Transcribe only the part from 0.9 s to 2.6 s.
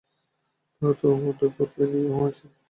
তো মত পূর্বেই নেওয়া হয়েছে।